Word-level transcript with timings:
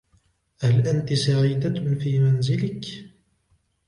هل 0.59 0.87
أنتِ 0.87 1.13
سعيدة 1.13 1.95
في 1.99 2.19
منزلك؟ 2.19 2.85